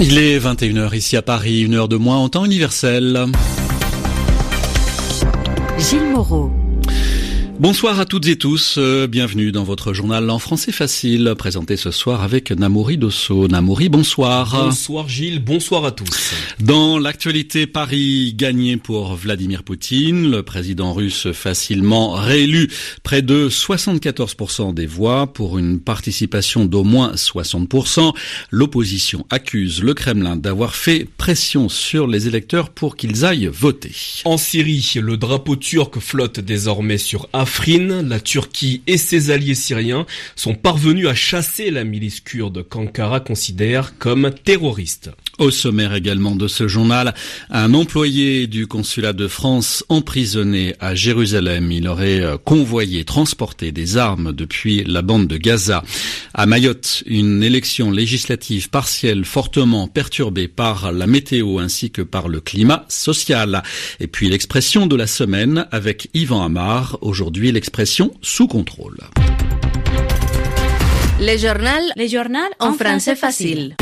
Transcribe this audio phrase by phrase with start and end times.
[0.00, 3.26] Il est 21h ici à Paris, une heure de moins en temps universel.
[5.76, 6.52] Gilles Moreau.
[7.60, 11.90] Bonsoir à toutes et tous, euh, bienvenue dans votre journal en français facile, présenté ce
[11.90, 13.48] soir avec Namouri Dosso.
[13.48, 14.66] Namouri, bonsoir.
[14.66, 16.34] Bonsoir Gilles, bonsoir à tous.
[16.60, 22.70] Dans l'actualité, Paris gagné pour Vladimir Poutine, le président russe facilement réélu,
[23.02, 28.14] près de 74% des voix pour une participation d'au moins 60%.
[28.52, 34.22] L'opposition accuse le Kremlin d'avoir fait pression sur les électeurs pour qu'ils aillent voter.
[34.24, 40.04] En Syrie, le drapeau turc flotte désormais sur Afrin, la Turquie et ses alliés syriens
[40.36, 45.10] sont parvenus à chasser la milice kurde qu'Ankara considère comme terroriste.
[45.38, 47.14] Au sommaire également de ce journal,
[47.48, 51.70] un employé du consulat de France emprisonné à Jérusalem.
[51.70, 55.84] Il aurait euh, convoyé, transporté des armes depuis la bande de Gaza.
[56.34, 62.40] À Mayotte, une élection législative partielle fortement perturbée par la météo ainsi que par le
[62.40, 63.62] climat social.
[64.00, 66.98] Et puis l'expression de la semaine avec Yvan Amar.
[67.00, 68.98] Aujourd'hui, l'expression sous contrôle.
[71.20, 73.76] Les journaux, les journaux en français facile.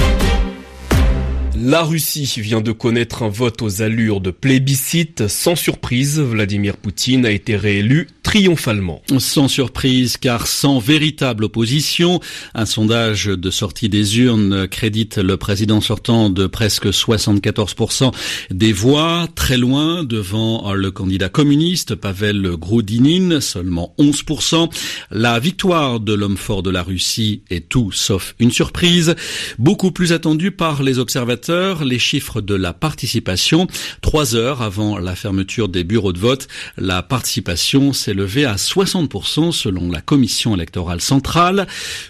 [1.58, 5.26] La Russie vient de connaître un vote aux allures de plébiscite.
[5.26, 9.02] Sans surprise, Vladimir Poutine a été réélu triomphalement.
[9.19, 12.19] Sans surprise, car sans véritable opposition,
[12.56, 18.12] un sondage de sortie des urnes crédite le président sortant de presque 74%
[18.50, 24.72] des voix, très loin devant le candidat communiste Pavel Groudinin, seulement 11%.
[25.12, 29.14] La victoire de l'homme fort de la Russie est tout sauf une surprise,
[29.60, 33.69] beaucoup plus attendue par les observateurs, les chiffres de la participation.
[34.00, 39.53] Trois heures avant la fermeture des bureaux de vote, la participation s'est élevé à 60%
[39.53, 41.67] selon la commission électorale centrale.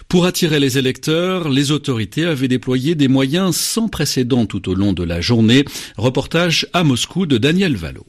[0.07, 4.93] Pour attirer les électeurs, les autorités avaient déployé des moyens sans précédent tout au long
[4.93, 5.65] de la journée.
[5.97, 8.05] Reportage à Moscou de Daniel Valo.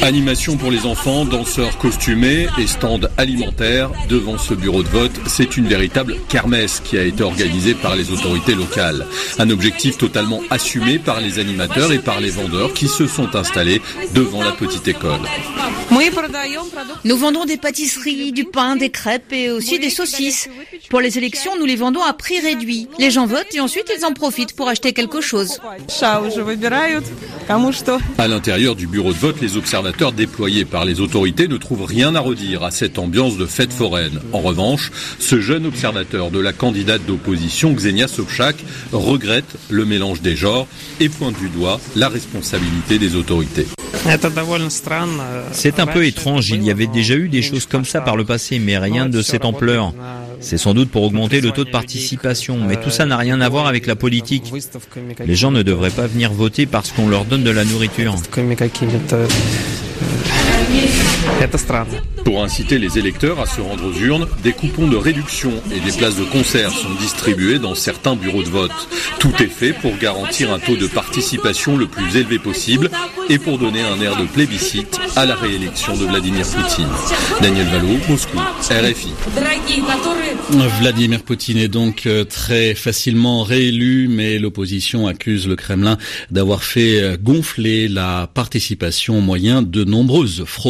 [0.00, 5.12] Animation pour les enfants, danseurs costumés et stands alimentaires devant ce bureau de vote.
[5.26, 9.06] C'est une véritable kermesse qui a été organisée par les autorités locales.
[9.38, 13.80] Un objectif totalement assumé par les animateurs et par les vendeurs qui se sont installés
[14.14, 15.20] devant la petite école.
[17.04, 17.91] Nous vendons des pâtisseries,
[18.32, 20.48] du pain, des crêpes et aussi des saucisses.
[20.90, 22.88] Pour les élections, nous les vendons à prix réduit.
[22.98, 25.60] Les gens votent et ensuite ils en profitent pour acheter quelque chose.
[28.18, 32.14] À l'intérieur du bureau de vote, les observateurs déployés par les autorités ne trouvent rien
[32.14, 34.20] à redire à cette ambiance de fête foraine.
[34.32, 38.56] En revanche, ce jeune observateur de la candidate d'opposition, Xenia Sobchak,
[38.92, 40.66] regrette le mélange des genres
[41.00, 43.66] et pointe du doigt la responsabilité des autorités.
[45.52, 48.24] C'est un peu étrange, il y avait déjà eu des choses comme ça par le
[48.24, 49.94] passé, mais rien de cette ampleur.
[50.40, 53.48] C'est sans doute pour augmenter le taux de participation, mais tout ça n'a rien à
[53.48, 54.52] voir avec la politique.
[55.24, 58.16] Les gens ne devraient pas venir voter parce qu'on leur donne de la nourriture.
[62.24, 65.92] Pour inciter les électeurs à se rendre aux urnes, des coupons de réduction et des
[65.96, 68.88] places de concert sont distribués dans certains bureaux de vote.
[69.18, 72.90] Tout est fait pour garantir un taux de participation le plus élevé possible
[73.28, 76.88] et pour donner un air de plébiscite à la réélection de Vladimir Poutine.
[77.40, 78.38] Daniel Valo, Moscou,
[78.70, 79.12] RFI.
[80.80, 85.98] Vladimir Poutine est donc euh, très facilement réélu, mais l'opposition accuse le Kremlin
[86.30, 90.61] d'avoir fait euh, gonfler la participation au moyen de nombreuses fraudes.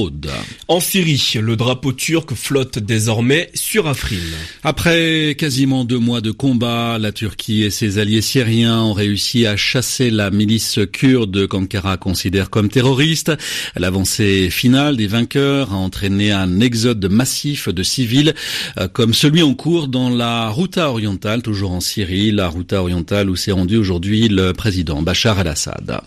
[0.68, 4.16] En Syrie, le drapeau turc flotte désormais sur Afrin.
[4.62, 9.56] Après quasiment deux mois de combat, la Turquie et ses alliés syriens ont réussi à
[9.56, 13.32] chasser la milice kurde qu'Ankara considère comme terroriste.
[13.76, 18.34] L'avancée finale des vainqueurs a entraîné un exode massif de civils
[18.78, 23.28] euh, comme celui en cours dans la Routa orientale, toujours en Syrie, la Routa orientale
[23.28, 26.00] où s'est rendu aujourd'hui le président Bachar el-Assad.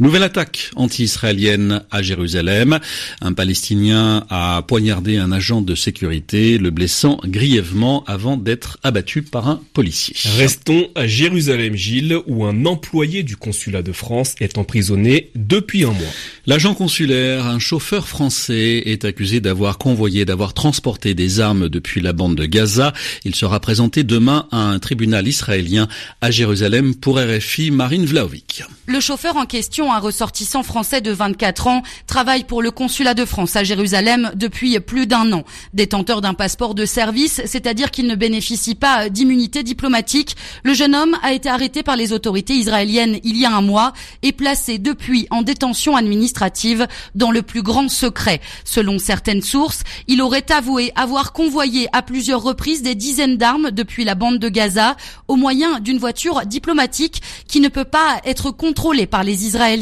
[0.00, 2.80] Nouvelle attaque anti-israélienne à Jérusalem.
[3.20, 9.48] Un Palestinien a poignardé un agent de sécurité, le blessant grièvement avant d'être abattu par
[9.48, 10.16] un policier.
[10.36, 15.92] Restons à Jérusalem, Gilles, où un employé du consulat de France est emprisonné depuis un
[15.92, 16.12] mois.
[16.46, 22.12] L'agent consulaire, un chauffeur français, est accusé d'avoir convoyé, d'avoir transporté des armes depuis la
[22.12, 22.92] bande de Gaza.
[23.24, 25.86] Il sera présenté demain à un tribunal israélien
[26.20, 28.64] à Jérusalem pour RFI Marine Vlaovic.
[28.86, 33.24] Le chauffeur en question Un ressortissant français de 24 ans travaille pour le consulat de
[33.24, 35.44] France à Jérusalem depuis plus d'un an.
[35.74, 41.16] Détenteur d'un passeport de service, c'est-à-dire qu'il ne bénéficie pas d'immunité diplomatique, le jeune homme
[41.22, 43.92] a été arrêté par les autorités israéliennes il y a un mois
[44.22, 48.40] et placé depuis en détention administrative dans le plus grand secret.
[48.64, 54.04] Selon certaines sources, il aurait avoué avoir convoyé à plusieurs reprises des dizaines d'armes depuis
[54.04, 54.96] la bande de Gaza
[55.28, 59.73] au moyen d'une voiture diplomatique qui ne peut pas être contrôlée par les Israéliens.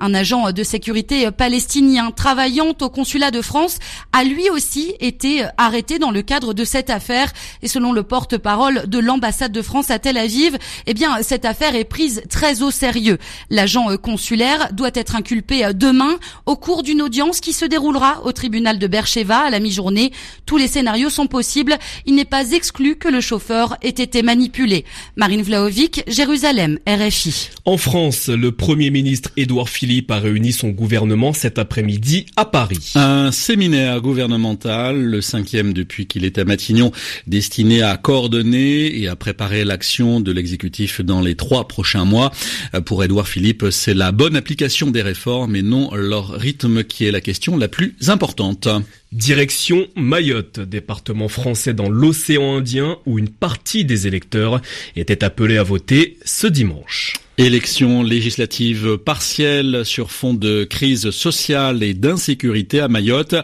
[0.00, 3.78] Un agent de sécurité palestinien travaillant au consulat de France
[4.12, 7.32] a lui aussi été arrêté dans le cadre de cette affaire
[7.62, 10.56] et selon le porte-parole de l'ambassade de France à Tel Aviv,
[10.86, 13.18] eh bien cette affaire est prise très au sérieux.
[13.50, 18.78] L'agent consulaire doit être inculpé demain au cours d'une audience qui se déroulera au tribunal
[18.78, 20.12] de Bercheva à la mi-journée.
[20.46, 21.78] Tous les scénarios sont possibles.
[22.06, 24.84] Il n'est pas exclu que le chauffeur ait été manipulé.
[25.16, 27.50] Marine Vlaovic, Jérusalem, RFI.
[27.64, 32.92] En France, le Premier ministre Édouard Philippe a réuni son gouvernement cet après-midi à Paris.
[32.94, 36.92] Un séminaire gouvernemental, le cinquième depuis qu'il est à Matignon,
[37.26, 42.32] destiné à coordonner et à préparer l'action de l'exécutif dans les trois prochains mois.
[42.84, 47.12] Pour Édouard Philippe, c'est la bonne application des réformes et non leur rythme qui est
[47.12, 48.68] la question la plus importante.
[49.12, 54.60] Direction Mayotte, département français dans l'océan Indien où une partie des électeurs
[54.94, 57.14] était appelée à voter ce dimanche.
[57.36, 63.34] Élections législatives partielles sur fond de crise sociale et d'insécurité à Mayotte.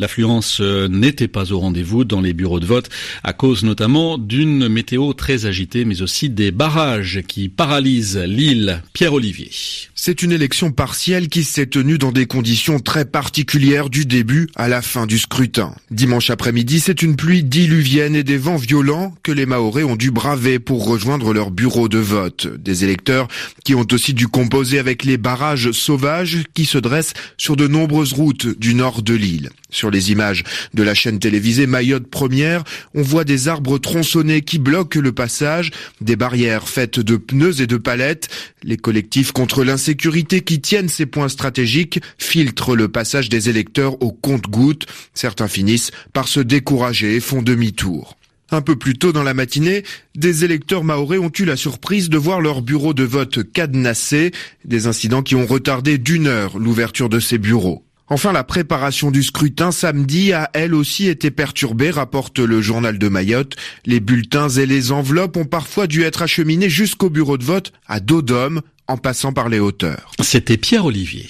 [0.00, 2.90] L'affluence n'était pas au rendez-vous dans les bureaux de vote
[3.22, 8.82] à cause notamment d'une météo très agitée mais aussi des barrages qui paralysent l'île.
[8.92, 9.50] Pierre-Olivier.
[9.94, 14.66] C'est une élection partielle qui s'est tenue dans des conditions très particulières du début à
[14.66, 15.74] la fin du scrutin.
[15.90, 20.10] Dimanche après-midi, c'est une pluie diluvienne et des vents violents que les Mahorais ont dû
[20.10, 22.46] braver pour rejoindre leur bureau de vote.
[22.46, 23.28] Des électeurs
[23.64, 28.12] qui ont aussi dû composer avec les barrages sauvages qui se dressent sur de nombreuses
[28.12, 29.50] routes du nord de l'île.
[29.74, 32.62] Sur les images de la chaîne télévisée Mayotte Première,
[32.94, 37.66] on voit des arbres tronçonnés qui bloquent le passage, des barrières faites de pneus et
[37.66, 38.28] de palettes.
[38.62, 44.12] Les collectifs contre l'insécurité qui tiennent ces points stratégiques filtrent le passage des électeurs au
[44.12, 44.86] compte-gouttes.
[45.12, 48.16] Certains finissent par se décourager et font demi-tour.
[48.52, 49.82] Un peu plus tôt dans la matinée,
[50.14, 54.30] des électeurs maorais ont eu la surprise de voir leur bureau de vote cadenassé,
[54.64, 57.82] des incidents qui ont retardé d'une heure l'ouverture de ces bureaux.
[58.08, 63.08] Enfin, la préparation du scrutin samedi a elle aussi été perturbée, rapporte le journal de
[63.08, 63.56] Mayotte.
[63.86, 68.00] Les bulletins et les enveloppes ont parfois dû être acheminés jusqu'au bureau de vote à
[68.00, 70.12] dos d'homme, en passant par les hauteurs.
[70.20, 71.26] C'était Pierre Olivier.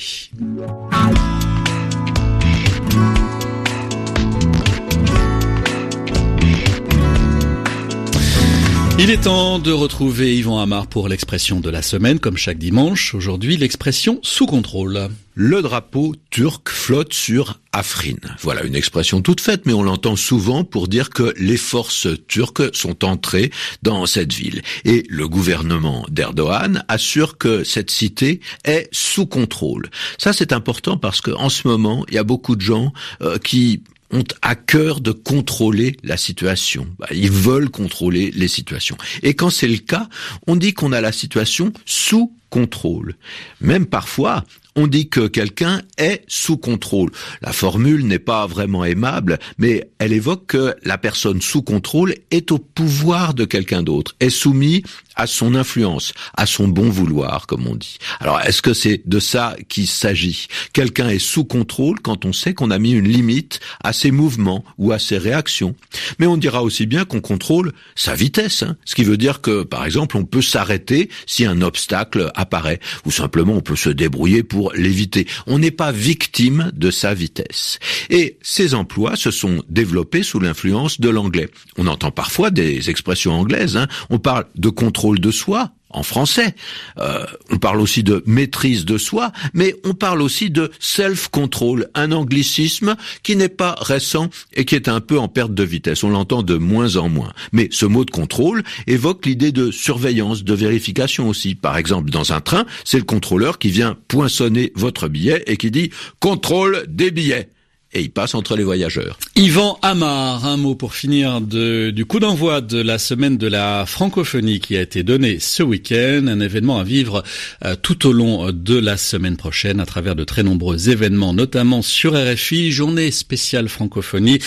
[8.96, 13.12] Il est temps de retrouver Yvan Amar pour l'expression de la semaine, comme chaque dimanche.
[13.12, 15.08] Aujourd'hui, l'expression sous contrôle.
[15.34, 18.14] Le drapeau turc flotte sur Afrin.
[18.40, 22.74] Voilà une expression toute faite, mais on l'entend souvent pour dire que les forces turques
[22.74, 23.50] sont entrées
[23.82, 24.62] dans cette ville.
[24.84, 29.90] Et le gouvernement d'Erdogan assure que cette cité est sous contrôle.
[30.18, 32.92] Ça, c'est important parce qu'en ce moment, il y a beaucoup de gens
[33.22, 33.82] euh, qui
[34.14, 36.86] ont à cœur de contrôler la situation.
[36.98, 38.96] Bah, ils veulent contrôler les situations.
[39.22, 40.08] Et quand c'est le cas,
[40.46, 43.16] on dit qu'on a la situation sous contrôle.
[43.60, 44.44] Même parfois,
[44.76, 47.10] on dit que quelqu'un est sous contrôle.
[47.42, 52.52] La formule n'est pas vraiment aimable, mais elle évoque que la personne sous contrôle est
[52.52, 54.82] au pouvoir de quelqu'un d'autre, est soumise
[55.16, 57.98] à son influence, à son bon vouloir, comme on dit.
[58.20, 60.48] Alors, est-ce que c'est de ça qu'il s'agit?
[60.72, 64.64] Quelqu'un est sous contrôle quand on sait qu'on a mis une limite à ses mouvements
[64.78, 65.74] ou à ses réactions.
[66.18, 68.76] Mais on dira aussi bien qu'on contrôle sa vitesse, hein.
[68.84, 73.10] ce qui veut dire que, par exemple, on peut s'arrêter si un obstacle apparaît, ou
[73.10, 75.26] simplement on peut se débrouiller pour l'éviter.
[75.46, 77.78] On n'est pas victime de sa vitesse.
[78.10, 81.50] Et ces emplois se sont développés sous l'influence de l'anglais.
[81.76, 83.76] On entend parfois des expressions anglaises.
[83.76, 83.88] Hein.
[84.10, 86.54] On parle de contrôle de soi en français.
[86.98, 92.12] Euh, on parle aussi de maîtrise de soi, mais on parle aussi de self-control, un
[92.12, 96.04] anglicisme qui n'est pas récent et qui est un peu en perte de vitesse.
[96.04, 97.32] On l'entend de moins en moins.
[97.52, 101.54] Mais ce mot de contrôle évoque l'idée de surveillance, de vérification aussi.
[101.54, 105.70] Par exemple, dans un train, c'est le contrôleur qui vient poinçonner votre billet et qui
[105.70, 107.48] dit contrôle des billets.
[107.94, 109.18] Et il passe entre les voyageurs.
[109.36, 114.60] Yvan Amar, un mot pour finir du coup d'envoi de la semaine de la francophonie
[114.60, 117.22] qui a été donné ce week-end, un événement à vivre
[117.64, 121.82] euh, tout au long de la semaine prochaine à travers de très nombreux événements, notamment
[121.82, 124.38] sur RFI, journée spéciale francophonie,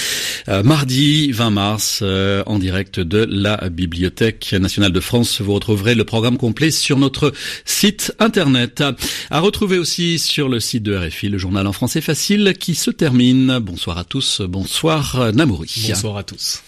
[0.49, 5.41] euh, mardi 20 mars, euh, en direct de la Bibliothèque nationale de France.
[5.41, 7.33] Vous retrouverez le programme complet sur notre
[7.65, 8.83] site internet.
[9.29, 12.91] À retrouver aussi sur le site de RFI, le journal en français facile qui se
[12.91, 13.36] termine.
[13.61, 15.71] Bonsoir à tous, bonsoir Namouri.
[15.89, 16.63] Bonsoir à tous.